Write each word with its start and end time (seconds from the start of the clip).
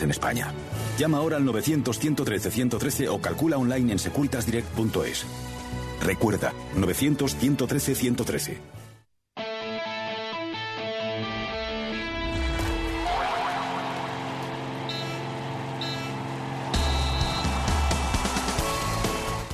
en 0.00 0.10
España. 0.10 0.52
Llama 0.98 1.18
ahora 1.18 1.36
al 1.36 1.44
900-113-113 1.44 3.08
o 3.08 3.20
calcula 3.20 3.58
online 3.58 3.92
en 3.92 3.98
securitasdirect.es. 3.98 5.26
Recuerda, 6.02 6.52
900-113-113. 6.76 8.58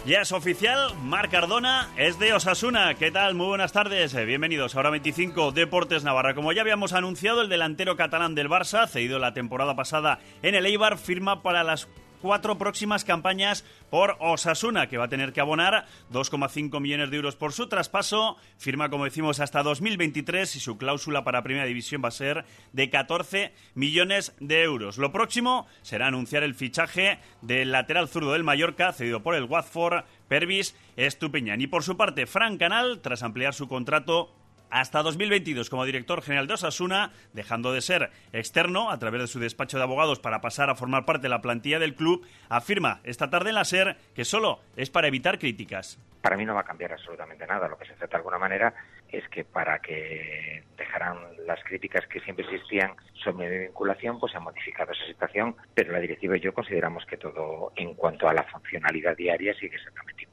Ya 0.07 0.23
es 0.23 0.33
oficial, 0.33 0.95
Marc 1.05 1.31
Cardona 1.31 1.91
es 1.99 2.19
de 2.19 2.33
Osasuna. 2.33 2.95
¿Qué 2.95 3.11
tal? 3.11 3.35
Muy 3.35 3.49
buenas 3.49 3.73
tardes. 3.73 4.15
Eh, 4.15 4.25
Bienvenidos 4.25 4.75
a 4.75 4.79
Hora 4.79 4.89
25 4.89 5.53
Deportes 5.53 6.05
Navarra. 6.05 6.35
Como 6.35 6.53
ya 6.53 6.63
habíamos 6.63 6.95
anunciado, 6.95 7.43
el 7.43 7.51
delantero 7.51 7.97
catalán 7.97 8.35
del 8.35 8.49
Barça, 8.49 8.89
cedido 8.89 9.19
la 9.19 9.35
temporada 9.35 9.77
pasada 9.77 10.19
en 10.43 10.55
el 10.55 10.65
Eibar, 10.65 10.97
firma 10.97 11.43
para 11.43 11.65
las 11.65 11.87
cuatro 12.21 12.59
próximas 12.59 13.05
campañas 13.05 13.65
por 13.91 14.17
Osasuna, 14.21 14.89
que 14.89 14.99
va 14.99 15.07
a 15.07 15.09
tener 15.09 15.33
que 15.33 15.41
abonar 15.41 15.87
2,5 16.13 16.81
millones 16.81 17.11
de 17.11 17.17
euros 17.17 17.37
por 17.37 17.53
su 17.53 17.69
traspaso. 17.69 18.37
Firma, 18.59 18.91
como 18.91 19.05
decimos, 19.05 19.41
hasta 19.41 19.63
2023 19.63 20.57
y 20.57 20.61
su 20.61 20.79
cláusula 20.79 21.25
para 21.25 21.43
Primera 21.43 21.67
División 21.67 22.03
va 22.05 22.09
a 22.09 22.13
ser 22.13 22.45
de 22.73 22.91
14 22.91 23.53
millones 23.75 24.35
de 24.41 24.63
euros. 24.63 24.99
Lo 24.99 25.13
próximo 25.13 25.67
será 25.83 26.07
anunciar 26.07 26.43
el 26.43 26.55
fichaje 26.55 27.19
del 27.43 27.73
lateral 27.73 28.09
zurdo 28.09 28.33
del 28.33 28.45
Mallorca, 28.45 28.93
cedido 28.93 29.23
por 29.23 29.35
el 29.35 29.45
Watford, 29.45 30.05
Pervis 30.29 30.77
Estupiñán. 30.97 31.61
Y 31.61 31.67
por 31.67 31.83
su 31.83 31.97
parte, 31.97 32.27
Fran 32.27 32.59
Canal, 32.59 33.01
tras 33.01 33.23
ampliar 33.23 33.55
su 33.55 33.69
contrato 33.69 34.33
hasta 34.71 35.03
2022 35.03 35.71
como 35.71 35.85
director 35.85 36.23
general 36.23 36.47
de 36.47 36.55
Osasuna, 36.55 37.13
dejando 37.33 37.73
de 37.73 37.81
ser 37.81 38.11
externo 38.33 38.91
a 38.91 38.99
través 38.99 39.21
de 39.21 39.27
su 39.27 39.41
despacho 39.41 39.77
de 39.77 39.83
abogados 39.83 40.21
para 40.21 40.41
pasar 40.41 40.71
a 40.71 40.75
formar 40.75 41.05
parte 41.05 41.23
de 41.23 41.29
la 41.29 41.41
plantilla 41.41 41.79
del 41.79 41.95
club, 41.95 42.27
afirma 42.49 43.01
esta 43.05 43.31
tarde 43.31 43.51
en 43.51 43.57
la 43.57 43.65
SER 43.65 43.97
que 44.15 44.25
solo 44.25 44.61
es 44.77 44.91
para 44.91 45.09
evitar 45.09 45.39
críticas. 45.39 45.99
Para 46.23 46.37
mí 46.37 46.45
no 46.45 46.55
va 46.55 46.61
a 46.61 46.65
cambiar 46.65 46.93
absolutamente 46.93 47.47
nada. 47.47 47.67
Lo 47.69 47.79
que 47.79 47.87
se 47.87 47.95
trata 47.95 48.13
de 48.13 48.17
alguna 48.17 48.39
manera 48.39 48.75
es 49.11 49.27
que 49.29 49.45
para 49.45 49.79
que 49.79 50.63
dejaran 50.77 51.17
las 51.47 51.63
críticas 51.65 52.07
que 52.07 52.21
siempre 52.21 52.45
existían 52.45 52.93
sobre 53.25 53.49
mi 53.49 53.59
vinculación, 53.67 54.21
pues 54.21 54.33
se 54.33 54.39
ha 54.39 54.41
modificado 54.41 54.93
esa 54.93 55.07
situación, 55.07 55.57
pero 55.75 55.93
la 55.93 55.99
directiva 55.99 56.37
y 56.37 56.41
yo 56.41 56.53
consideramos 56.53 57.05
que 57.07 57.17
todo 57.17 57.73
en 57.77 57.95
cuanto 57.95 58.29
a 58.29 58.35
la 58.35 58.45
funcionalidad 58.45 59.17
diaria 59.17 59.55
sigue 59.55 59.77
exactamente 59.77 60.23
igual. 60.23 60.30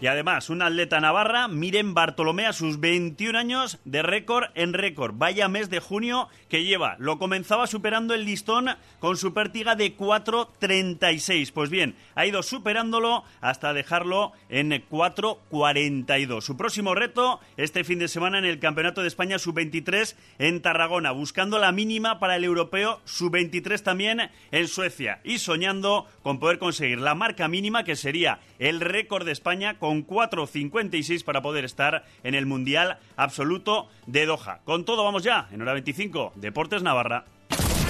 Y 0.00 0.06
además, 0.06 0.48
un 0.48 0.62
atleta 0.62 0.98
navarra, 0.98 1.46
Miren 1.46 1.92
Bartolomé, 1.92 2.46
a 2.46 2.54
sus 2.54 2.80
21 2.80 3.38
años, 3.38 3.78
de 3.84 4.00
récord 4.00 4.46
en 4.54 4.72
récord. 4.72 5.14
Vaya 5.14 5.48
mes 5.48 5.68
de 5.68 5.80
junio 5.80 6.28
que 6.48 6.64
lleva. 6.64 6.96
Lo 6.98 7.18
comenzaba 7.18 7.66
superando 7.66 8.14
el 8.14 8.24
listón 8.24 8.70
con 8.98 9.18
su 9.18 9.34
pértiga 9.34 9.74
de 9.74 9.94
4.36. 9.94 11.52
Pues 11.52 11.68
bien, 11.68 11.96
ha 12.14 12.24
ido 12.24 12.42
superándolo 12.42 13.24
hasta 13.42 13.74
dejarlo 13.74 14.32
en 14.48 14.70
4.42. 14.70 16.40
Su 16.40 16.56
próximo 16.56 16.94
reto, 16.94 17.38
este 17.58 17.84
fin 17.84 17.98
de 17.98 18.08
semana 18.08 18.38
en 18.38 18.46
el 18.46 18.58
Campeonato 18.58 19.02
de 19.02 19.08
España 19.08 19.38
Sub-23 19.38 20.16
en 20.38 20.62
Tarragona, 20.62 21.10
buscando 21.10 21.58
la 21.58 21.72
mínima 21.72 22.18
para 22.18 22.36
el 22.36 22.44
europeo 22.44 23.02
Sub-23 23.04 23.82
también 23.82 24.30
en 24.50 24.68
Suecia 24.68 25.20
y 25.24 25.40
soñando 25.40 26.06
con 26.22 26.38
poder 26.38 26.58
conseguir 26.58 27.00
la 27.00 27.14
marca 27.14 27.48
mínima 27.48 27.84
que 27.84 27.96
sería 27.96 28.40
el 28.60 28.80
récord 28.80 29.26
de 29.26 29.32
España 29.32 29.78
con 29.78 29.90
con 29.90 30.06
4.56 30.06 31.24
para 31.24 31.42
poder 31.42 31.64
estar 31.64 32.04
en 32.22 32.36
el 32.36 32.46
Mundial 32.46 32.98
Absoluto 33.16 33.88
de 34.06 34.24
Doha. 34.24 34.60
Con 34.64 34.84
todo, 34.84 35.02
vamos 35.02 35.24
ya, 35.24 35.48
en 35.50 35.60
hora 35.62 35.72
25, 35.72 36.34
Deportes 36.36 36.84
Navarra. 36.84 37.24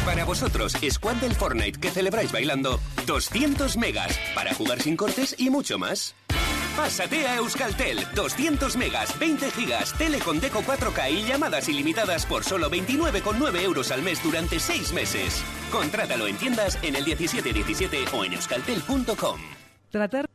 Para 0.07 0.25
vosotros, 0.25 0.79
Squad 0.91 1.17
del 1.17 1.35
Fortnite 1.35 1.79
que 1.79 1.91
celebráis 1.91 2.33
bailando 2.33 2.81
200 3.07 3.77
megas 3.77 4.19
para 4.35 4.55
jugar 4.55 4.81
sin 4.81 4.97
cortes 4.97 5.37
y 5.39 5.51
mucho 5.51 5.79
más. 5.79 6.17
Pásate 6.75 7.27
a 7.27 7.37
Euskaltel, 7.37 7.99
200 8.15 8.77
megas, 8.79 9.19
20 9.19 9.51
gigas, 9.51 9.93
tele 9.99 10.21
con 10.21 10.41
Deco 10.41 10.63
4K 10.63 11.11
y 11.11 11.29
llamadas 11.29 11.69
ilimitadas 11.69 12.25
por 12.25 12.45
solo 12.45 12.71
29,9 12.71 13.61
euros 13.61 13.91
al 13.91 14.01
mes 14.01 14.23
durante 14.23 14.59
6 14.59 14.95
meses. 14.95 15.45
Contrátalo 15.71 16.27
en 16.27 16.37
tiendas 16.37 16.79
en 16.83 16.97
el 16.97 17.05
1717 17.05 18.05
o 18.15 18.25
en 18.25 18.33
euskaltel.com. 18.33 19.41
Tratar 19.91 20.30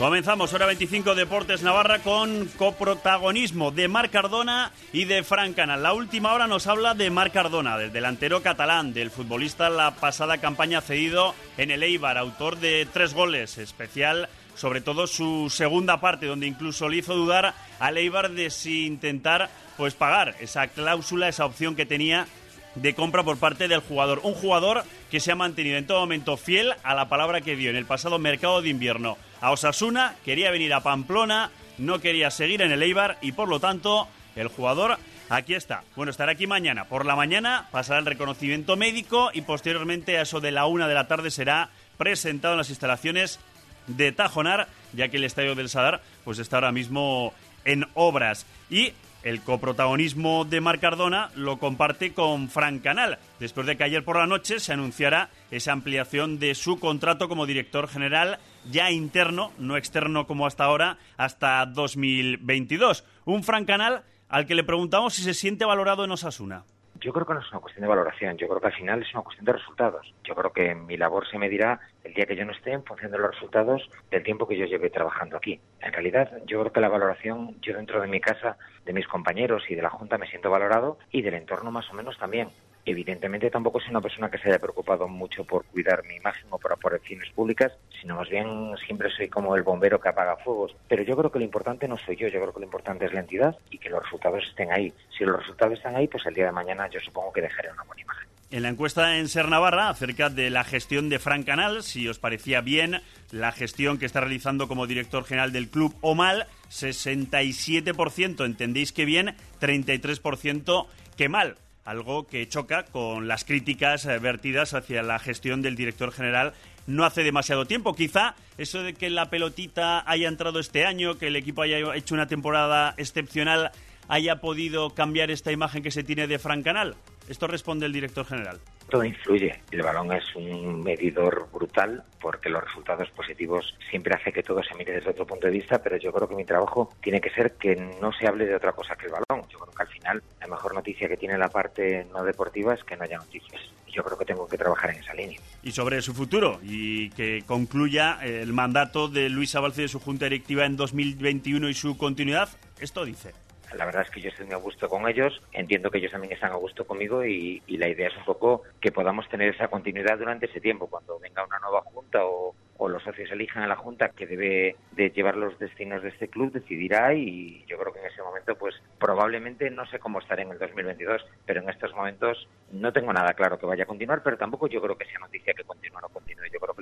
Comenzamos 0.00 0.54
hora 0.54 0.64
25 0.64 1.14
Deportes 1.14 1.62
Navarra 1.62 1.98
con 1.98 2.46
coprotagonismo 2.56 3.70
de 3.70 3.86
Marc 3.86 4.10
Cardona 4.10 4.72
y 4.94 5.04
de 5.04 5.22
Fran 5.22 5.52
Canal. 5.52 5.82
La 5.82 5.92
última 5.92 6.32
hora 6.32 6.46
nos 6.46 6.66
habla 6.66 6.94
de 6.94 7.10
Marc 7.10 7.34
Cardona, 7.34 7.76
del 7.76 7.92
delantero 7.92 8.40
catalán, 8.40 8.94
del 8.94 9.10
futbolista 9.10 9.68
la 9.68 9.90
pasada 9.96 10.38
campaña 10.38 10.80
cedido 10.80 11.34
en 11.58 11.70
el 11.70 11.82
Eibar, 11.82 12.16
autor 12.16 12.56
de 12.56 12.88
tres 12.90 13.12
goles, 13.12 13.58
especial 13.58 14.30
sobre 14.54 14.80
todo 14.80 15.06
su 15.06 15.50
segunda 15.50 16.00
parte, 16.00 16.24
donde 16.24 16.46
incluso 16.46 16.88
le 16.88 16.96
hizo 16.96 17.14
dudar 17.14 17.52
al 17.78 17.98
Eibar 17.98 18.30
de 18.30 18.48
si 18.48 18.86
intentar 18.86 19.50
pues 19.76 19.92
pagar 19.92 20.34
esa 20.40 20.68
cláusula, 20.68 21.28
esa 21.28 21.44
opción 21.44 21.76
que 21.76 21.84
tenía 21.84 22.26
de 22.74 22.94
compra 22.94 23.22
por 23.22 23.36
parte 23.36 23.68
del 23.68 23.80
jugador. 23.80 24.20
Un 24.22 24.32
jugador 24.32 24.82
que 25.10 25.20
se 25.20 25.30
ha 25.30 25.36
mantenido 25.36 25.76
en 25.76 25.86
todo 25.86 26.00
momento 26.00 26.38
fiel 26.38 26.72
a 26.84 26.94
la 26.94 27.10
palabra 27.10 27.42
que 27.42 27.54
dio 27.54 27.68
en 27.68 27.76
el 27.76 27.84
pasado 27.84 28.18
mercado 28.18 28.62
de 28.62 28.70
invierno 28.70 29.18
a 29.40 29.50
Osasuna, 29.50 30.14
quería 30.24 30.50
venir 30.50 30.72
a 30.74 30.80
Pamplona, 30.80 31.50
no 31.78 32.00
quería 32.00 32.30
seguir 32.30 32.62
en 32.62 32.72
el 32.72 32.82
Eibar 32.82 33.18
y 33.20 33.32
por 33.32 33.48
lo 33.48 33.60
tanto 33.60 34.08
el 34.36 34.48
jugador 34.48 34.98
aquí 35.28 35.54
está. 35.54 35.82
Bueno, 35.96 36.10
estará 36.10 36.32
aquí 36.32 36.46
mañana. 36.46 36.84
Por 36.84 37.06
la 37.06 37.16
mañana 37.16 37.68
pasará 37.70 38.00
el 38.00 38.06
reconocimiento 38.06 38.76
médico 38.76 39.30
y 39.32 39.42
posteriormente 39.42 40.18
a 40.18 40.22
eso 40.22 40.40
de 40.40 40.50
la 40.50 40.66
una 40.66 40.88
de 40.88 40.94
la 40.94 41.08
tarde 41.08 41.30
será 41.30 41.70
presentado 41.96 42.54
en 42.54 42.58
las 42.58 42.70
instalaciones 42.70 43.40
de 43.86 44.12
Tajonar, 44.12 44.68
ya 44.92 45.08
que 45.08 45.16
el 45.16 45.24
estadio 45.24 45.54
del 45.54 45.68
Sadar 45.68 46.02
pues 46.24 46.38
está 46.38 46.56
ahora 46.56 46.72
mismo 46.72 47.32
en 47.64 47.86
obras. 47.94 48.46
Y 48.68 48.92
el 49.22 49.42
coprotagonismo 49.42 50.44
de 50.44 50.60
Marc 50.60 50.80
Cardona 50.80 51.30
lo 51.34 51.58
comparte 51.58 52.12
con 52.12 52.48
Frank 52.48 52.82
Canal, 52.82 53.18
después 53.38 53.66
de 53.66 53.76
que 53.76 53.84
ayer 53.84 54.04
por 54.04 54.16
la 54.16 54.26
noche 54.26 54.60
se 54.60 54.72
anunciara 54.72 55.30
esa 55.50 55.72
ampliación 55.72 56.38
de 56.38 56.54
su 56.54 56.78
contrato 56.78 57.28
como 57.28 57.46
director 57.46 57.88
general, 57.88 58.38
ya 58.70 58.90
interno, 58.90 59.52
no 59.58 59.76
externo 59.76 60.26
como 60.26 60.46
hasta 60.46 60.64
ahora, 60.64 60.98
hasta 61.16 61.66
2022. 61.66 63.04
Un 63.24 63.44
Frank 63.44 63.66
Canal 63.66 64.02
al 64.28 64.46
que 64.46 64.54
le 64.54 64.64
preguntamos 64.64 65.14
si 65.14 65.22
se 65.22 65.34
siente 65.34 65.64
valorado 65.64 66.04
en 66.04 66.12
Osasuna. 66.12 66.64
Yo 67.00 67.14
creo 67.14 67.26
que 67.26 67.32
no 67.32 67.40
es 67.40 67.50
una 67.50 67.60
cuestión 67.60 67.82
de 67.82 67.88
valoración, 67.88 68.36
yo 68.36 68.46
creo 68.46 68.60
que 68.60 68.66
al 68.66 68.74
final 68.74 69.02
es 69.02 69.14
una 69.14 69.22
cuestión 69.22 69.46
de 69.46 69.52
resultados. 69.54 70.14
Yo 70.22 70.34
creo 70.34 70.52
que 70.52 70.74
mi 70.74 70.98
labor 70.98 71.26
se 71.26 71.38
medirá 71.38 71.80
el 72.04 72.12
día 72.12 72.26
que 72.26 72.36
yo 72.36 72.44
no 72.44 72.52
esté 72.52 72.72
en 72.72 72.84
función 72.84 73.10
de 73.10 73.18
los 73.18 73.30
resultados 73.30 73.88
del 74.10 74.22
tiempo 74.22 74.46
que 74.46 74.58
yo 74.58 74.66
lleve 74.66 74.90
trabajando 74.90 75.38
aquí. 75.38 75.60
En 75.80 75.92
realidad, 75.94 76.30
yo 76.44 76.60
creo 76.60 76.72
que 76.72 76.80
la 76.80 76.90
valoración, 76.90 77.58
yo 77.62 77.74
dentro 77.74 78.02
de 78.02 78.06
mi 78.06 78.20
casa, 78.20 78.58
de 78.84 78.92
mis 78.92 79.08
compañeros 79.08 79.62
y 79.70 79.74
de 79.74 79.82
la 79.82 79.88
Junta 79.88 80.18
me 80.18 80.28
siento 80.28 80.50
valorado 80.50 80.98
y 81.10 81.22
del 81.22 81.34
entorno 81.34 81.70
más 81.70 81.88
o 81.90 81.94
menos 81.94 82.18
también. 82.18 82.50
Evidentemente 82.90 83.50
tampoco 83.50 83.78
soy 83.78 83.90
una 83.90 84.00
persona 84.00 84.28
que 84.28 84.38
se 84.38 84.48
haya 84.48 84.58
preocupado 84.58 85.06
mucho 85.06 85.44
por 85.44 85.64
cuidar 85.66 86.04
mi 86.06 86.16
imagen 86.16 86.46
o 86.50 86.58
por 86.58 86.72
apariciones 86.72 87.30
públicas, 87.30 87.72
sino 88.00 88.16
más 88.16 88.28
bien 88.28 88.72
siempre 88.84 89.08
soy 89.16 89.28
como 89.28 89.54
el 89.54 89.62
bombero 89.62 90.00
que 90.00 90.08
apaga 90.08 90.36
fuegos. 90.38 90.74
Pero 90.88 91.04
yo 91.04 91.16
creo 91.16 91.30
que 91.30 91.38
lo 91.38 91.44
importante 91.44 91.86
no 91.86 91.96
soy 91.96 92.16
yo, 92.16 92.26
yo 92.26 92.40
creo 92.40 92.52
que 92.52 92.58
lo 92.58 92.64
importante 92.64 93.04
es 93.04 93.12
la 93.12 93.20
entidad 93.20 93.56
y 93.70 93.78
que 93.78 93.90
los 93.90 94.02
resultados 94.02 94.42
estén 94.44 94.72
ahí. 94.72 94.92
Si 95.16 95.24
los 95.24 95.38
resultados 95.38 95.74
están 95.74 95.94
ahí, 95.94 96.08
pues 96.08 96.26
el 96.26 96.34
día 96.34 96.46
de 96.46 96.52
mañana 96.52 96.90
yo 96.90 96.98
supongo 96.98 97.32
que 97.32 97.42
dejaré 97.42 97.70
una 97.70 97.84
buena 97.84 98.02
imagen. 98.02 98.28
En 98.50 98.62
la 98.64 98.70
encuesta 98.70 99.18
en 99.18 99.28
Ser 99.28 99.46
Navarra 99.46 99.88
acerca 99.88 100.28
de 100.28 100.50
la 100.50 100.64
gestión 100.64 101.08
de 101.10 101.20
Frank 101.20 101.46
Canal, 101.46 101.84
si 101.84 102.08
os 102.08 102.18
parecía 102.18 102.60
bien 102.60 103.02
la 103.30 103.52
gestión 103.52 103.98
que 103.98 104.06
está 104.06 104.18
realizando 104.18 104.66
como 104.66 104.88
director 104.88 105.22
general 105.22 105.52
del 105.52 105.68
club 105.68 105.94
o 106.00 106.16
mal, 106.16 106.48
67% 106.70 108.44
entendéis 108.44 108.90
que 108.90 109.04
bien, 109.04 109.36
33% 109.60 110.88
que 111.16 111.28
mal 111.28 111.54
algo 111.84 112.26
que 112.26 112.48
choca 112.48 112.84
con 112.84 113.28
las 113.28 113.44
críticas 113.44 114.04
eh, 114.06 114.18
vertidas 114.18 114.74
hacia 114.74 115.02
la 115.02 115.18
gestión 115.18 115.62
del 115.62 115.76
director 115.76 116.12
general 116.12 116.52
no 116.86 117.04
hace 117.04 117.22
demasiado 117.22 117.66
tiempo. 117.66 117.94
Quizá 117.94 118.34
eso 118.58 118.82
de 118.82 118.94
que 118.94 119.10
la 119.10 119.30
pelotita 119.30 120.02
haya 120.10 120.28
entrado 120.28 120.60
este 120.60 120.84
año, 120.84 121.18
que 121.18 121.28
el 121.28 121.36
equipo 121.36 121.62
haya 121.62 121.94
hecho 121.94 122.14
una 122.14 122.26
temporada 122.26 122.94
excepcional, 122.96 123.70
haya 124.08 124.40
podido 124.40 124.90
cambiar 124.90 125.30
esta 125.30 125.52
imagen 125.52 125.82
que 125.82 125.90
se 125.90 126.02
tiene 126.02 126.26
de 126.26 126.38
Frank 126.38 126.64
Canal. 126.64 126.96
Esto 127.28 127.46
responde 127.46 127.86
el 127.86 127.92
director 127.92 128.26
general. 128.26 128.60
Todo 128.90 129.04
influye. 129.04 129.62
El 129.70 129.82
balón 129.82 130.12
es 130.12 130.36
un 130.36 130.82
medidor 130.82 131.48
brutal 131.50 132.04
porque 132.20 132.50
los 132.50 132.62
resultados 132.62 133.08
positivos 133.10 133.74
siempre 133.88 134.14
hace 134.14 134.32
que 134.32 134.42
todo 134.42 134.62
se 134.62 134.74
mire 134.74 134.92
desde 134.92 135.10
otro 135.10 135.26
punto 135.26 135.46
de 135.46 135.54
vista, 135.54 135.82
pero 135.82 135.96
yo 135.96 136.12
creo 136.12 136.28
que 136.28 136.34
mi 136.34 136.44
trabajo 136.44 136.92
tiene 137.02 137.20
que 137.20 137.30
ser 137.30 137.52
que 137.52 137.76
no 137.76 138.12
se 138.12 138.26
hable 138.26 138.44
de 138.44 138.54
otra 138.54 138.72
cosa 138.72 138.96
que 138.96 139.06
el 139.06 139.12
balón. 139.12 139.48
Yo 139.48 139.58
creo 139.58 139.72
que 139.72 139.82
al 139.82 139.88
final 139.88 140.22
la 140.40 140.46
mejor 140.48 140.74
noticia 140.74 141.08
que 141.08 141.16
tiene 141.16 141.38
la 141.38 141.48
parte 141.48 142.06
no 142.12 142.22
deportiva 142.22 142.74
es 142.74 142.84
que 142.84 142.96
no 142.96 143.04
haya 143.04 143.16
noticias. 143.16 143.60
Yo 143.88 144.04
creo 144.04 144.18
que 144.18 144.24
tengo 144.24 144.46
que 144.46 144.58
trabajar 144.58 144.90
en 144.90 145.00
esa 145.00 145.14
línea. 145.14 145.40
Y 145.62 145.72
sobre 145.72 146.00
su 146.02 146.14
futuro, 146.14 146.60
y 146.62 147.10
que 147.10 147.42
concluya 147.46 148.18
el 148.22 148.52
mandato 148.52 149.08
de 149.08 149.28
Luis 149.28 149.54
Abalce 149.54 149.82
de 149.82 149.88
su 149.88 149.98
Junta 149.98 150.26
Directiva 150.26 150.64
en 150.64 150.76
2021 150.76 151.68
y 151.68 151.74
su 151.74 151.96
continuidad, 151.96 152.48
esto 152.80 153.04
dice. 153.04 153.32
La 153.76 153.84
verdad 153.84 154.02
es 154.02 154.10
que 154.10 154.20
yo 154.20 154.30
estoy 154.30 154.46
muy 154.46 154.54
a 154.54 154.58
gusto 154.58 154.88
con 154.88 155.08
ellos, 155.08 155.40
entiendo 155.52 155.90
que 155.90 155.98
ellos 155.98 156.12
también 156.12 156.32
están 156.32 156.52
a 156.52 156.56
gusto 156.56 156.86
conmigo 156.86 157.24
y, 157.24 157.62
y 157.66 157.76
la 157.76 157.88
idea 157.88 158.08
es 158.08 158.16
un 158.16 158.24
poco 158.24 158.62
que 158.80 158.92
podamos 158.92 159.28
tener 159.28 159.54
esa 159.54 159.68
continuidad 159.68 160.18
durante 160.18 160.46
ese 160.46 160.60
tiempo, 160.60 160.88
cuando 160.88 161.18
venga 161.20 161.44
una 161.44 161.58
nueva 161.58 161.82
junta 161.82 162.24
o, 162.24 162.54
o 162.80 162.88
los 162.88 163.02
socios 163.02 163.30
elijan 163.30 163.62
a 163.62 163.66
la 163.66 163.76
Junta 163.76 164.08
que 164.08 164.26
debe 164.26 164.74
de 164.92 165.10
llevar 165.10 165.36
los 165.36 165.58
destinos 165.58 166.02
de 166.02 166.08
este 166.08 166.28
club, 166.28 166.50
decidirá 166.50 167.12
y 167.12 167.62
yo 167.66 167.76
creo 167.78 167.92
que 167.92 168.00
en 168.00 168.06
ese 168.06 168.22
momento 168.22 168.56
pues 168.56 168.74
probablemente 168.98 169.70
no 169.70 169.84
sé 169.86 169.98
cómo 169.98 170.18
estaré 170.18 170.42
en 170.42 170.52
el 170.52 170.58
2022, 170.58 171.22
pero 171.44 171.60
en 171.60 171.68
estos 171.68 171.94
momentos 171.94 172.48
no 172.72 172.90
tengo 172.90 173.12
nada 173.12 173.34
claro 173.34 173.58
que 173.58 173.66
vaya 173.66 173.84
a 173.84 173.86
continuar, 173.86 174.22
pero 174.22 174.38
tampoco 174.38 174.66
yo 174.66 174.80
creo 174.80 174.96
que 174.96 175.04
sea 175.04 175.18
noticia 175.18 175.52
que 175.52 175.64
continúe 175.64 175.98
o 175.98 176.00
no 176.00 176.08
continúe. 176.08 176.46
Yo 176.50 176.58
creo 176.58 176.74
que 176.74 176.79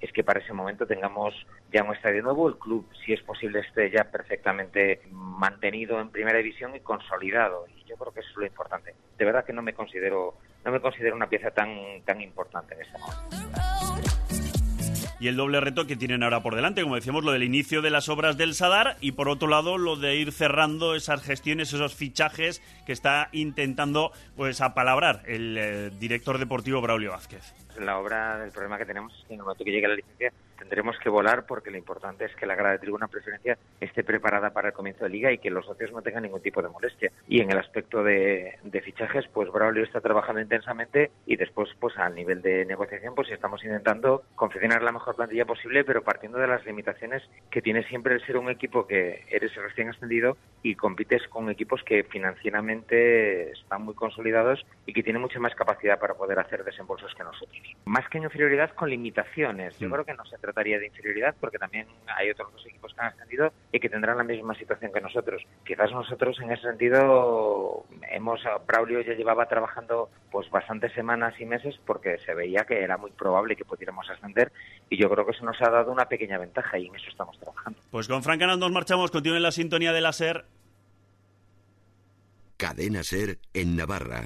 es 0.00 0.12
que 0.12 0.24
para 0.24 0.40
ese 0.40 0.52
momento 0.52 0.86
tengamos 0.86 1.34
ya 1.72 1.82
un 1.82 1.94
estadio 1.94 2.22
nuevo, 2.22 2.48
el 2.48 2.56
club 2.58 2.86
si 3.04 3.12
es 3.12 3.22
posible 3.22 3.60
esté 3.60 3.90
ya 3.90 4.04
perfectamente 4.04 5.02
mantenido 5.10 6.00
en 6.00 6.10
primera 6.10 6.38
división 6.38 6.74
y 6.76 6.80
consolidado 6.80 7.66
y 7.68 7.84
yo 7.84 7.96
creo 7.96 8.12
que 8.12 8.20
eso 8.20 8.30
es 8.30 8.36
lo 8.36 8.46
importante. 8.46 8.94
De 9.18 9.24
verdad 9.24 9.44
que 9.44 9.52
no 9.52 9.62
me 9.62 9.74
considero 9.74 10.34
no 10.64 10.72
me 10.72 10.80
considero 10.80 11.16
una 11.16 11.28
pieza 11.28 11.50
tan 11.50 12.02
tan 12.04 12.20
importante 12.20 12.74
en 12.74 12.82
este 12.82 12.98
momento 12.98 13.73
y 15.24 15.28
el 15.28 15.36
doble 15.36 15.58
reto 15.58 15.86
que 15.86 15.96
tienen 15.96 16.22
ahora 16.22 16.42
por 16.42 16.54
delante, 16.54 16.82
como 16.82 16.96
decíamos, 16.96 17.24
lo 17.24 17.32
del 17.32 17.44
inicio 17.44 17.80
de 17.80 17.88
las 17.88 18.10
obras 18.10 18.36
del 18.36 18.52
Sadar 18.52 18.98
y 19.00 19.12
por 19.12 19.30
otro 19.30 19.48
lado 19.48 19.78
lo 19.78 19.96
de 19.96 20.16
ir 20.16 20.32
cerrando 20.32 20.94
esas 20.94 21.22
gestiones, 21.22 21.72
esos 21.72 21.94
fichajes 21.94 22.60
que 22.84 22.92
está 22.92 23.30
intentando 23.32 24.12
pues 24.36 24.60
apalabrar 24.60 25.22
el 25.24 25.56
eh, 25.56 25.90
director 25.98 26.36
deportivo 26.36 26.82
Braulio 26.82 27.12
Vázquez. 27.12 27.54
La 27.80 27.96
obra, 27.96 28.44
el 28.44 28.50
problema 28.50 28.76
que 28.76 28.84
tenemos 28.84 29.14
es 29.14 29.24
que 29.26 29.32
en 29.32 29.40
el 29.40 29.44
momento 29.44 29.64
que 29.64 29.70
llegue 29.70 29.88
la 29.88 29.94
licencia 29.94 30.30
tendremos 30.58 30.98
que 30.98 31.08
volar 31.08 31.46
porque 31.46 31.70
lo 31.70 31.78
importante 31.78 32.24
es 32.24 32.34
que 32.36 32.46
la 32.46 32.54
grada 32.54 32.72
de 32.72 32.78
tribuna 32.78 33.08
preferencia 33.08 33.58
esté 33.80 34.04
preparada 34.04 34.50
para 34.50 34.68
el 34.68 34.74
comienzo 34.74 35.04
de 35.04 35.10
liga 35.10 35.32
y 35.32 35.38
que 35.38 35.50
los 35.50 35.66
socios 35.66 35.92
no 35.92 36.02
tengan 36.02 36.22
ningún 36.22 36.42
tipo 36.42 36.62
de 36.62 36.68
molestia. 36.68 37.12
Y 37.28 37.40
en 37.40 37.50
el 37.50 37.58
aspecto 37.58 38.02
de, 38.02 38.58
de 38.62 38.80
fichajes, 38.80 39.26
pues 39.32 39.50
Braulio 39.50 39.84
está 39.84 40.00
trabajando 40.00 40.40
intensamente 40.40 41.10
y 41.26 41.36
después, 41.36 41.68
pues 41.78 41.96
al 41.98 42.14
nivel 42.14 42.42
de 42.42 42.64
negociación, 42.64 43.14
pues 43.14 43.30
estamos 43.30 43.62
intentando 43.64 44.22
confeccionar 44.34 44.82
la 44.82 44.92
mejor 44.92 45.16
plantilla 45.16 45.44
posible, 45.44 45.84
pero 45.84 46.02
partiendo 46.02 46.38
de 46.38 46.46
las 46.46 46.64
limitaciones 46.64 47.22
que 47.50 47.62
tiene 47.62 47.82
siempre 47.84 48.14
el 48.14 48.24
ser 48.26 48.36
un 48.36 48.50
equipo 48.50 48.86
que 48.86 49.24
eres 49.30 49.54
recién 49.54 49.88
ascendido 49.88 50.36
y 50.62 50.74
compites 50.74 51.26
con 51.28 51.50
equipos 51.50 51.82
que 51.84 52.04
financieramente 52.04 53.52
están 53.52 53.82
muy 53.82 53.94
consolidados 53.94 54.64
y 54.86 54.92
que 54.92 55.02
tienen 55.02 55.22
mucha 55.22 55.38
más 55.38 55.54
capacidad 55.54 55.98
para 55.98 56.14
poder 56.14 56.38
hacer 56.38 56.64
desembolsos 56.64 57.14
que 57.14 57.24
nosotros. 57.24 57.62
Más 57.84 58.08
que 58.08 58.18
en 58.18 58.24
inferioridad, 58.24 58.70
con 58.70 58.90
limitaciones. 58.90 59.78
Yo 59.78 59.90
creo 59.90 60.04
que 60.04 60.14
no 60.14 60.24
se 60.44 60.52
trata 60.52 60.62
de 60.62 60.86
inferioridad 60.86 61.34
porque 61.40 61.58
también 61.58 61.86
hay 62.06 62.30
otros 62.30 62.52
dos 62.52 62.66
equipos 62.66 62.92
que 62.92 63.00
han 63.00 63.08
ascendido 63.08 63.52
y 63.72 63.80
que 63.80 63.88
tendrán 63.88 64.18
la 64.18 64.24
misma 64.24 64.54
situación 64.54 64.92
que 64.92 65.00
nosotros. 65.00 65.42
Quizás 65.64 65.90
nosotros 65.92 66.38
en 66.40 66.52
ese 66.52 66.62
sentido 66.62 67.84
hemos 68.10 68.40
Braulio 68.66 69.00
ya 69.00 69.14
llevaba 69.14 69.46
trabajando 69.46 70.10
pues 70.30 70.50
bastantes 70.50 70.92
semanas 70.92 71.34
y 71.40 71.46
meses 71.46 71.78
porque 71.86 72.18
se 72.18 72.34
veía 72.34 72.64
que 72.64 72.82
era 72.82 72.96
muy 72.96 73.10
probable 73.12 73.56
que 73.56 73.64
pudiéramos 73.64 74.08
ascender 74.10 74.52
y 74.90 74.96
yo 74.96 75.08
creo 75.08 75.24
que 75.24 75.32
eso 75.32 75.44
nos 75.44 75.60
ha 75.62 75.70
dado 75.70 75.92
una 75.92 76.06
pequeña 76.06 76.38
ventaja 76.38 76.78
y 76.78 76.86
en 76.86 76.96
eso 76.96 77.08
estamos 77.08 77.38
trabajando. 77.38 77.78
Pues 77.90 78.08
con 78.08 78.22
Frank 78.22 78.40
nos 78.40 78.72
marchamos, 78.72 79.10
continúen 79.10 79.42
la 79.42 79.52
sintonía 79.52 79.92
de 79.92 80.00
la 80.00 80.12
SER. 80.12 80.44
Cadena 82.56 83.02
SER 83.02 83.38
en 83.52 83.76
Navarra. 83.76 84.24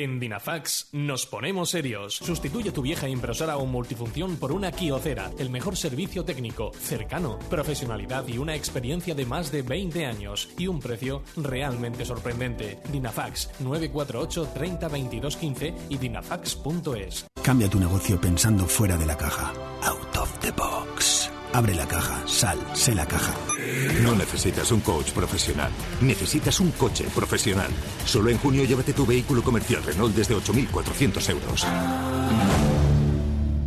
En 0.00 0.18
Dinafax 0.18 0.88
nos 0.92 1.26
ponemos 1.26 1.68
serios. 1.68 2.14
Sustituye 2.14 2.72
tu 2.72 2.80
vieja 2.80 3.06
impresora 3.06 3.58
o 3.58 3.66
multifunción 3.66 4.36
por 4.36 4.50
una 4.50 4.72
Kyocera, 4.72 5.30
el 5.38 5.50
mejor 5.50 5.76
servicio 5.76 6.24
técnico, 6.24 6.72
cercano, 6.72 7.38
profesionalidad 7.50 8.26
y 8.26 8.38
una 8.38 8.54
experiencia 8.54 9.14
de 9.14 9.26
más 9.26 9.52
de 9.52 9.60
20 9.60 10.06
años 10.06 10.48
y 10.56 10.68
un 10.68 10.80
precio 10.80 11.22
realmente 11.36 12.06
sorprendente. 12.06 12.78
Dinafax 12.90 13.50
948 13.60 14.48
30 14.54 14.88
22 14.88 15.36
15 15.36 15.74
y 15.90 15.98
dinafax.es. 15.98 17.26
Cambia 17.42 17.68
tu 17.68 17.78
negocio 17.78 18.18
pensando 18.18 18.64
fuera 18.64 18.96
de 18.96 19.04
la 19.04 19.18
caja. 19.18 19.52
Out 19.82 20.16
of 20.16 20.38
the 20.40 20.50
box. 20.52 20.79
Abre 21.52 21.74
la 21.74 21.86
caja, 21.86 22.22
sal, 22.26 22.58
sé 22.74 22.94
la 22.94 23.06
caja. 23.06 23.34
No 24.02 24.14
necesitas 24.14 24.70
un 24.70 24.80
coach 24.80 25.10
profesional, 25.10 25.70
necesitas 26.00 26.60
un 26.60 26.70
coche 26.72 27.04
profesional. 27.12 27.70
Solo 28.04 28.30
en 28.30 28.38
junio 28.38 28.64
llévate 28.64 28.92
tu 28.92 29.04
vehículo 29.04 29.42
comercial 29.42 29.82
Renault 29.82 30.14
desde 30.14 30.36
8.400 30.36 31.30
euros. 31.30 31.66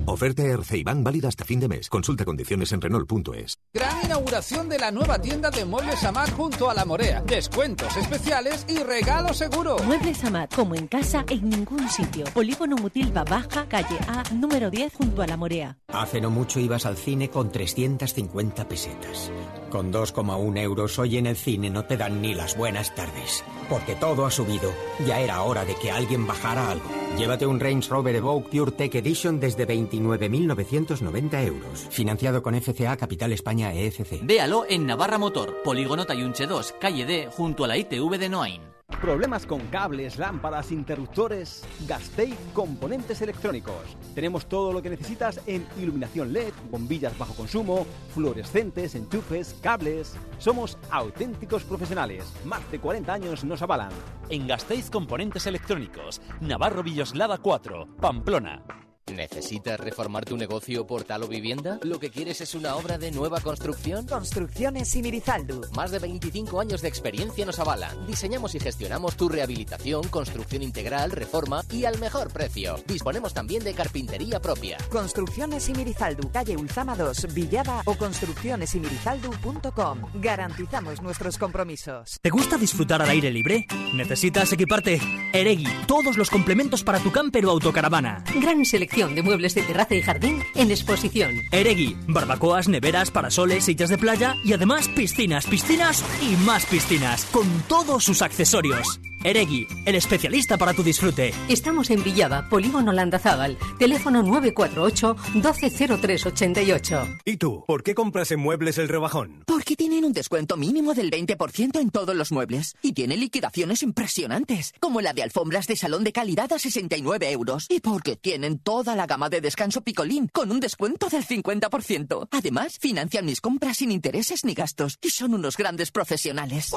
Oferta 0.05 0.43
Erceiban 0.43 1.03
válida 1.03 1.29
hasta 1.29 1.45
fin 1.45 1.59
de 1.59 1.67
mes. 1.67 1.89
Consulta 1.89 2.25
condiciones 2.25 2.71
en 2.73 2.81
Renault.es. 2.81 3.57
Gran 3.73 4.05
inauguración 4.05 4.67
de 4.69 4.79
la 4.79 4.91
nueva 4.91 5.19
tienda 5.19 5.49
de 5.49 5.65
Muebles 5.65 6.03
Amat 6.03 6.31
junto 6.31 6.69
a 6.69 6.73
la 6.73 6.85
Morea. 6.85 7.21
Descuentos 7.21 7.95
especiales 7.95 8.65
y 8.67 8.79
regalo 8.79 9.33
seguro. 9.33 9.77
Muebles 9.85 10.23
Amat, 10.23 10.53
como 10.53 10.75
en 10.75 10.87
casa, 10.87 11.25
en 11.29 11.49
ningún 11.49 11.87
sitio. 11.89 12.25
Polígono 12.33 12.75
Mutilva 12.75 13.23
Baja, 13.23 13.67
calle 13.67 13.97
A, 14.07 14.23
número 14.33 14.69
10, 14.69 14.93
junto 14.93 15.21
a 15.21 15.27
la 15.27 15.37
Morea. 15.37 15.77
Hace 15.87 16.19
no 16.19 16.29
mucho 16.29 16.59
ibas 16.59 16.85
al 16.85 16.97
cine 16.97 17.29
con 17.29 17.51
350 17.51 18.67
pesetas. 18.67 19.31
Con 19.73 19.91
2,1 19.91 20.59
euros 20.59 20.99
hoy 20.99 21.17
en 21.17 21.25
el 21.25 21.35
cine 21.35 21.71
no 21.71 21.83
te 21.83 21.97
dan 21.97 22.21
ni 22.21 22.35
las 22.35 22.55
buenas 22.55 22.93
tardes. 22.93 23.43
Porque 23.67 23.95
todo 23.95 24.27
ha 24.27 24.29
subido. 24.29 24.71
Ya 25.07 25.19
era 25.19 25.41
hora 25.41 25.65
de 25.65 25.73
que 25.73 25.89
alguien 25.89 26.27
bajara 26.27 26.69
algo. 26.69 26.85
Llévate 27.17 27.47
un 27.47 27.59
Range 27.59 27.89
Rover 27.89 28.15
Evoque 28.15 28.49
Pure 28.51 28.73
Tech 28.73 28.93
Edition 28.93 29.39
desde 29.39 29.67
29.990 29.67 31.47
euros. 31.47 31.87
Financiado 31.89 32.43
con 32.43 32.53
FCA 32.53 32.95
Capital 32.97 33.31
España 33.31 33.73
EFC. 33.73 34.19
Véalo 34.21 34.63
en 34.69 34.85
Navarra 34.85 35.17
Motor, 35.17 35.63
Polígono 35.63 36.05
Tayunche 36.05 36.45
2, 36.45 36.75
calle 36.79 37.07
D, 37.07 37.29
junto 37.31 37.63
a 37.63 37.67
la 37.67 37.75
ITV 37.75 38.19
de 38.19 38.29
Noain. 38.29 38.72
¿Problemas 39.01 39.45
con 39.45 39.59
cables, 39.67 40.17
lámparas, 40.17 40.71
interruptores? 40.71 41.63
Gasteiz 41.87 42.37
Componentes 42.53 43.21
Electrónicos. 43.21 43.97
Tenemos 44.15 44.45
todo 44.47 44.71
lo 44.71 44.81
que 44.81 44.89
necesitas 44.89 45.41
en 45.45 45.65
iluminación 45.77 46.31
LED, 46.31 46.53
bombillas 46.71 47.17
bajo 47.17 47.33
consumo, 47.33 47.85
fluorescentes, 48.13 48.95
enchufes, 48.95 49.55
cables. 49.61 50.15
Somos 50.37 50.77
auténticos 50.89 51.63
profesionales. 51.63 52.31
Más 52.45 52.69
de 52.71 52.79
40 52.79 53.13
años 53.13 53.43
nos 53.43 53.61
avalan. 53.61 53.91
En 54.29 54.47
Gasteiz 54.47 54.89
Componentes 54.89 55.45
Electrónicos, 55.47 56.21
Navarro 56.41 56.83
Villoslada 56.83 57.37
4, 57.37 57.87
Pamplona. 57.99 58.82
¿Necesitas 59.15 59.79
reformar 59.79 60.25
tu 60.25 60.35
negocio, 60.37 60.87
portal 60.87 61.21
o 61.23 61.27
vivienda? 61.27 61.79
¿Lo 61.83 61.99
que 61.99 62.09
quieres 62.09 62.41
es 62.41 62.55
una 62.55 62.75
obra 62.75 62.97
de 62.97 63.11
nueva 63.11 63.39
construcción? 63.41 64.07
Construcciones 64.07 64.89
Simirizaldu. 64.89 65.61
Más 65.75 65.91
de 65.91 65.99
25 65.99 66.59
años 66.59 66.81
de 66.81 66.87
experiencia 66.87 67.45
nos 67.45 67.59
avalan. 67.59 68.07
Diseñamos 68.07 68.55
y 68.55 68.59
gestionamos 68.59 69.15
tu 69.15 69.29
rehabilitación, 69.29 70.07
construcción 70.07 70.63
integral, 70.63 71.11
reforma 71.11 71.61
y 71.71 71.85
al 71.85 71.99
mejor 71.99 72.33
precio. 72.33 72.77
Disponemos 72.87 73.33
también 73.33 73.63
de 73.63 73.73
carpintería 73.73 74.41
propia. 74.41 74.77
Construcciones 74.89 75.63
Simirizaldu, 75.63 76.29
calle 76.31 76.57
Ulzama 76.57 76.95
2, 76.95 77.33
Villada 77.33 77.83
o 77.85 77.95
construccionesimirizaldu.com. 77.95 79.99
Garantizamos 80.15 81.01
nuestros 81.01 81.37
compromisos. 81.37 82.19
¿Te 82.21 82.31
gusta 82.31 82.57
disfrutar 82.57 83.01
al 83.01 83.09
aire 83.09 83.31
libre? 83.31 83.65
¿Necesitas 83.93 84.51
equiparte? 84.51 84.99
Eregui, 85.33 85.67
todos 85.87 86.17
los 86.17 86.29
complementos 86.29 86.83
para 86.83 86.99
tu 86.99 87.09
camper 87.11 87.45
o 87.45 87.51
autocaravana. 87.51 88.23
Gran 88.41 88.65
selección 88.65 89.02
de 89.09 89.21
muebles 89.21 89.55
de 89.55 89.61
terraza 89.61 89.95
y 89.95 90.01
jardín 90.01 90.41
en 90.55 90.71
exposición. 90.71 91.31
Eregui, 91.51 91.95
barbacoas, 92.07 92.67
neveras, 92.67 93.11
parasoles, 93.11 93.65
sillas 93.65 93.89
de 93.89 93.97
playa 93.97 94.35
y 94.45 94.53
además 94.53 94.87
piscinas, 94.89 95.45
piscinas 95.45 96.03
y 96.21 96.35
más 96.37 96.65
piscinas, 96.65 97.25
con 97.25 97.47
todos 97.67 98.03
sus 98.03 98.21
accesorios. 98.21 98.99
Eregui, 99.23 99.67
el 99.85 99.95
especialista 99.95 100.57
para 100.57 100.73
tu 100.73 100.83
disfrute. 100.83 101.33
Estamos 101.47 101.89
en 101.89 102.03
Villada, 102.03 102.49
Polígono 102.49 102.91
Landazábal, 102.91 103.57
teléfono 103.79 104.21
948 104.21 105.15
120388. 105.35 107.07
¿Y 107.23 107.37
tú? 107.37 107.63
¿Por 107.65 107.83
qué 107.83 107.95
compras 107.95 108.31
en 108.31 108.41
Muebles 108.41 108.77
el 108.77 108.89
Rebajón? 108.89 109.43
Porque 109.47 109.77
tienen 109.77 110.03
un 110.03 110.11
descuento 110.11 110.57
mínimo 110.57 110.93
del 110.93 111.09
20% 111.09 111.79
en 111.79 111.89
todos 111.89 112.15
los 112.15 112.33
muebles 112.33 112.75
y 112.81 112.91
tienen 112.91 113.21
liquidaciones 113.21 113.81
impresionantes, 113.81 114.73
como 114.81 114.99
la 114.99 115.13
de 115.13 115.23
alfombras 115.23 115.67
de 115.67 115.77
salón 115.77 116.03
de 116.03 116.11
calidad 116.11 116.51
a 116.51 116.59
69 116.59 117.31
euros. 117.31 117.67
Y 117.69 117.79
porque 117.79 118.17
tienen 118.17 118.59
toda 118.59 118.95
la 118.95 119.07
gama 119.07 119.29
de 119.29 119.39
descanso 119.39 119.81
picolín 119.81 120.27
con 120.27 120.51
un 120.51 120.59
descuento 120.59 121.07
del 121.07 121.25
50%. 121.25 122.27
Además, 122.31 122.77
financian 122.77 123.25
mis 123.25 123.39
compras 123.39 123.77
sin 123.77 123.91
intereses 123.91 124.43
ni 124.43 124.53
gastos 124.53 124.99
y 125.01 125.11
son 125.11 125.33
unos 125.33 125.55
grandes 125.55 125.91
profesionales. 125.91 126.73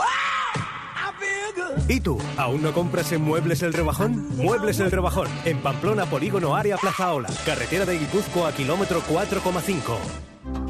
¿Y 1.88 2.00
tú? 2.00 2.18
¿Aún 2.36 2.62
no 2.62 2.72
compras 2.72 3.12
en 3.12 3.22
Muebles 3.22 3.62
el 3.62 3.72
Rebajón? 3.72 4.28
Muebles 4.36 4.80
el 4.80 4.90
Rebajón, 4.90 5.28
en 5.44 5.58
Pamplona 5.58 6.06
Polígono 6.06 6.56
Área 6.56 6.76
Plaza 6.76 7.12
Ola, 7.12 7.28
carretera 7.44 7.84
de 7.84 7.98
Guipúzcoa, 7.98 8.52
kilómetro 8.52 9.02
4,5. 9.08 10.65